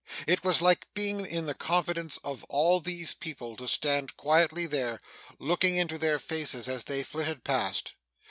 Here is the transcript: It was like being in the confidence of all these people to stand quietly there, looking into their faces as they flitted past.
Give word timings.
It 0.25 0.43
was 0.43 0.63
like 0.63 0.91
being 0.95 1.23
in 1.27 1.45
the 1.45 1.53
confidence 1.53 2.17
of 2.23 2.43
all 2.45 2.79
these 2.79 3.13
people 3.13 3.55
to 3.57 3.67
stand 3.67 4.17
quietly 4.17 4.65
there, 4.65 4.99
looking 5.37 5.75
into 5.77 5.99
their 5.99 6.17
faces 6.17 6.67
as 6.67 6.85
they 6.85 7.03
flitted 7.03 7.43
past. 7.43 7.93